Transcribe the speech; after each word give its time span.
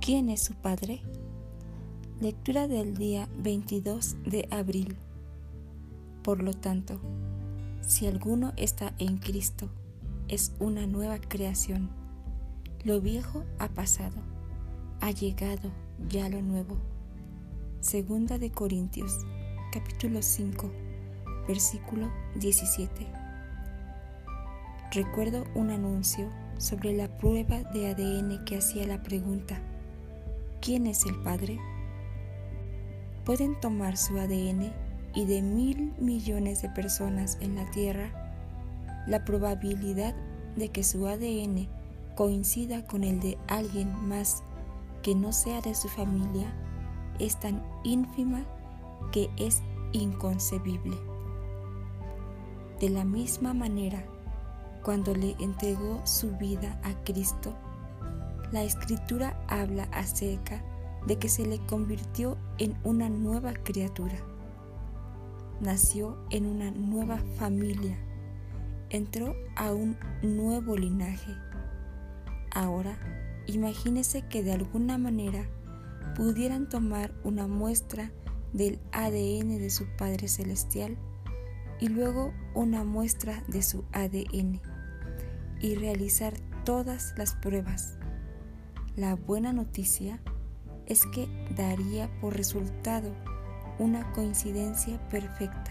¿Quién 0.00 0.30
es 0.30 0.42
su 0.42 0.54
padre? 0.54 1.00
Lectura 2.20 2.66
del 2.66 2.96
día 2.96 3.28
22 3.38 4.16
de 4.24 4.48
abril. 4.50 4.96
Por 6.22 6.42
lo 6.42 6.54
tanto, 6.54 7.00
si 7.80 8.06
alguno 8.06 8.52
está 8.56 8.94
en 8.98 9.18
Cristo, 9.18 9.68
es 10.28 10.52
una 10.58 10.86
nueva 10.86 11.18
creación. 11.18 11.88
Lo 12.84 13.00
viejo 13.00 13.44
ha 13.58 13.68
pasado, 13.68 14.16
ha 15.00 15.10
llegado 15.12 15.70
ya 16.08 16.28
lo 16.28 16.42
nuevo. 16.42 16.76
Segunda 17.80 18.38
de 18.38 18.50
Corintios, 18.50 19.18
capítulo 19.72 20.20
5, 20.20 20.70
versículo 21.46 22.10
17. 22.36 23.21
Recuerdo 24.94 25.46
un 25.54 25.70
anuncio 25.70 26.28
sobre 26.58 26.92
la 26.92 27.08
prueba 27.16 27.62
de 27.72 27.88
ADN 27.88 28.44
que 28.44 28.58
hacía 28.58 28.86
la 28.86 29.02
pregunta 29.02 29.58
¿Quién 30.60 30.86
es 30.86 31.06
el 31.06 31.14
Padre? 31.22 31.58
Pueden 33.24 33.58
tomar 33.58 33.96
su 33.96 34.18
ADN 34.18 34.70
y 35.14 35.24
de 35.24 35.40
mil 35.40 35.94
millones 35.98 36.60
de 36.60 36.68
personas 36.68 37.38
en 37.40 37.54
la 37.54 37.70
Tierra, 37.70 38.10
la 39.06 39.24
probabilidad 39.24 40.14
de 40.56 40.68
que 40.68 40.84
su 40.84 41.06
ADN 41.06 41.68
coincida 42.14 42.86
con 42.86 43.02
el 43.02 43.18
de 43.18 43.38
alguien 43.48 43.94
más 44.06 44.42
que 45.02 45.14
no 45.14 45.32
sea 45.32 45.62
de 45.62 45.74
su 45.74 45.88
familia 45.88 46.52
es 47.18 47.40
tan 47.40 47.62
ínfima 47.82 48.44
que 49.10 49.30
es 49.38 49.62
inconcebible. 49.92 50.98
De 52.78 52.90
la 52.90 53.04
misma 53.04 53.54
manera, 53.54 54.04
cuando 54.82 55.14
le 55.14 55.36
entregó 55.38 56.04
su 56.04 56.36
vida 56.36 56.80
a 56.82 56.92
Cristo, 57.04 57.54
la 58.50 58.62
escritura 58.64 59.42
habla 59.48 59.84
acerca 59.92 60.62
de 61.06 61.18
que 61.18 61.28
se 61.28 61.46
le 61.46 61.58
convirtió 61.66 62.36
en 62.58 62.76
una 62.84 63.08
nueva 63.08 63.54
criatura. 63.54 64.16
Nació 65.60 66.18
en 66.30 66.46
una 66.46 66.70
nueva 66.70 67.18
familia, 67.36 67.96
entró 68.90 69.34
a 69.56 69.72
un 69.72 69.96
nuevo 70.22 70.76
linaje. 70.76 71.32
Ahora, 72.50 72.98
imagínese 73.46 74.26
que 74.28 74.42
de 74.42 74.52
alguna 74.52 74.98
manera 74.98 75.48
pudieran 76.16 76.68
tomar 76.68 77.14
una 77.24 77.46
muestra 77.46 78.10
del 78.52 78.80
ADN 78.92 79.58
de 79.58 79.70
su 79.70 79.86
Padre 79.96 80.28
Celestial 80.28 80.98
y 81.80 81.88
luego 81.88 82.32
una 82.54 82.84
muestra 82.84 83.42
de 83.48 83.62
su 83.62 83.84
ADN 83.92 84.60
y 85.62 85.76
realizar 85.76 86.34
todas 86.64 87.14
las 87.16 87.34
pruebas 87.36 87.96
la 88.96 89.14
buena 89.14 89.54
noticia 89.54 90.20
es 90.84 91.06
que 91.06 91.26
daría 91.56 92.10
por 92.20 92.36
resultado 92.36 93.10
una 93.78 94.12
coincidencia 94.12 95.00
perfecta. 95.08 95.70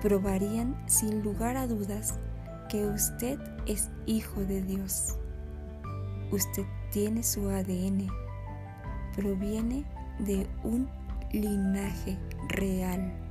Probarían 0.00 0.80
sin 0.86 1.22
lugar 1.24 1.56
a 1.56 1.66
dudas 1.66 2.20
que 2.68 2.86
usted 2.86 3.40
es 3.66 3.90
hijo 4.06 4.44
de 4.44 4.62
Dios. 4.62 5.18
Usted 6.30 6.64
tiene 6.92 7.24
su 7.24 7.48
ADN, 7.48 8.06
proviene 9.16 9.84
de 10.20 10.46
un 10.62 10.88
linaje 11.32 12.16
real. 12.50 13.23